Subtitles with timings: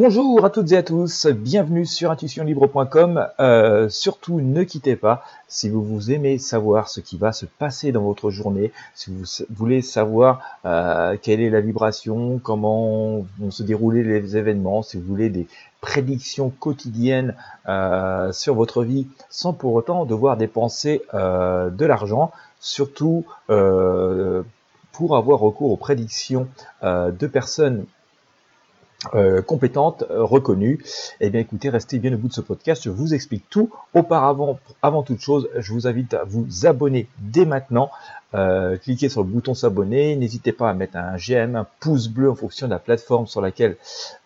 [0.00, 3.26] Bonjour à toutes et à tous, bienvenue sur intuitionlibre.com.
[3.40, 7.90] Euh, surtout ne quittez pas si vous, vous aimez savoir ce qui va se passer
[7.90, 13.64] dans votre journée, si vous voulez savoir euh, quelle est la vibration, comment vont se
[13.64, 15.48] dérouler les événements, si vous voulez des
[15.80, 17.34] prédictions quotidiennes
[17.68, 22.30] euh, sur votre vie sans pour autant devoir dépenser de l'argent,
[22.60, 26.46] surtout pour avoir recours aux prédictions
[26.84, 27.84] de personnes
[29.14, 30.84] euh, compétente, euh, reconnue,
[31.20, 33.70] eh bien écoutez, restez bien au bout de ce podcast, je vous explique tout.
[33.94, 37.92] Auparavant, avant toute chose, je vous invite à vous abonner dès maintenant.
[38.34, 42.28] Euh, cliquez sur le bouton s'abonner, n'hésitez pas à mettre un j'aime, un pouce bleu
[42.28, 43.76] en fonction de la plateforme sur laquelle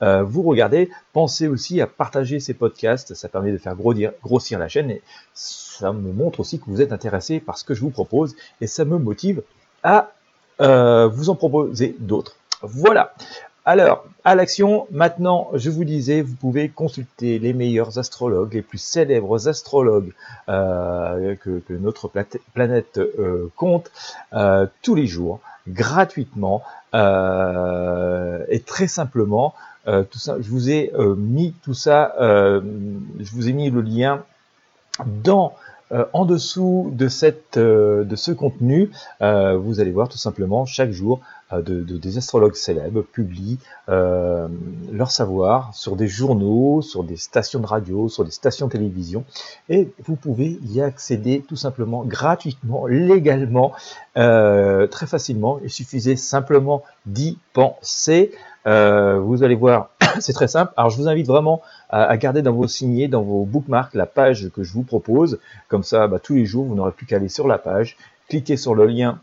[0.00, 0.88] vous regardez.
[1.12, 5.02] Pensez aussi à partager ces podcasts, ça permet de faire grossir, grossir la chaîne et
[5.34, 8.68] ça me montre aussi que vous êtes intéressé par ce que je vous propose et
[8.68, 9.42] ça me motive
[9.82, 10.12] à
[10.60, 12.36] vous en proposer d'autres.
[12.62, 13.14] Voilà.
[13.66, 18.78] Alors, à l'action, maintenant, je vous disais, vous pouvez consulter les meilleurs astrologues, les plus
[18.78, 20.12] célèbres astrologues
[20.48, 22.10] euh, que, notre
[22.54, 23.90] planète euh, compte
[24.32, 29.54] euh, tous les jours, gratuitement et très simplement.
[29.84, 34.24] tout ça, je vous ai mis tout ça, je vous ai mis le lien
[35.06, 35.54] dans
[36.12, 41.20] en dessous de, cette, de ce contenu, vous allez voir tout simplement chaque jour
[41.52, 44.46] euh, de, des astrologues célèbres publient euh,
[44.92, 49.24] leur savoir sur des journaux, sur des stations de radio, sur des stations de télévision,
[49.68, 53.72] et vous pouvez y accéder tout simplement gratuitement, légalement,
[54.16, 55.58] euh, très facilement.
[55.64, 58.30] Il suffisait simplement d'y penser.
[58.64, 60.72] Vous allez voir, c'est très simple.
[60.76, 64.50] Alors je vous invite vraiment à, garder dans vos signets, dans vos bookmarks, la page
[64.50, 65.38] que je vous propose.
[65.68, 67.96] Comme ça, bah, tous les jours, vous n'aurez plus qu'à aller sur la page,
[68.28, 69.18] cliquer sur le lien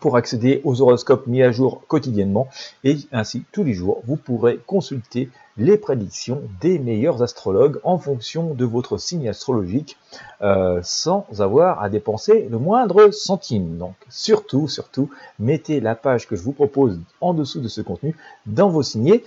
[0.00, 2.48] pour accéder aux horoscopes mis à jour quotidiennement
[2.84, 8.54] et ainsi tous les jours vous pourrez consulter les prédictions des meilleurs astrologues en fonction
[8.54, 9.98] de votre signe astrologique
[10.40, 13.76] euh, sans avoir à dépenser le moindre centime.
[13.76, 18.16] Donc surtout, surtout, mettez la page que je vous propose en dessous de ce contenu
[18.46, 19.22] dans vos signets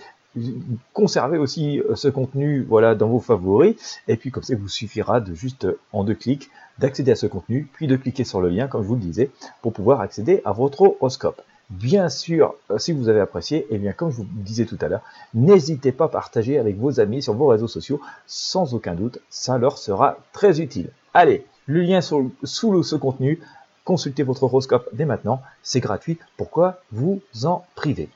[0.94, 4.00] conservez aussi euh, ce contenu voilà dans vos favoris.
[4.08, 7.28] Et puis comme ça il vous suffira de juste en deux clics d'accéder à ce
[7.28, 9.32] contenu puis de cliquer sur le lien comme je vous le disais
[9.62, 11.42] pour pouvoir accéder à votre horoscope.
[11.72, 14.78] Bien sûr, euh, si vous avez apprécié, et eh bien comme je vous disais tout
[14.82, 15.02] à l'heure,
[15.34, 19.58] n'hésitez pas à partager avec vos amis sur vos réseaux sociaux, sans aucun doute, ça
[19.58, 20.92] leur sera très utile.
[21.16, 23.40] Allez, le lien sous ce contenu,
[23.84, 28.10] consultez votre horoscope dès maintenant, c'est gratuit, pourquoi vous en priver